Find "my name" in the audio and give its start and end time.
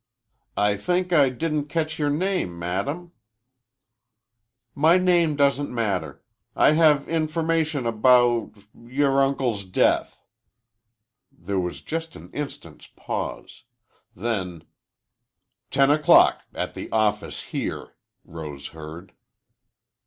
4.73-5.35